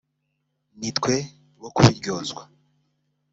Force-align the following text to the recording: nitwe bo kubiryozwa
nitwe 0.79 1.13
bo 1.61 1.69
kubiryozwa 1.75 2.43